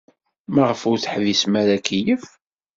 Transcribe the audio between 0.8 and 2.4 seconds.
ur teḥbisem ara akeyyef?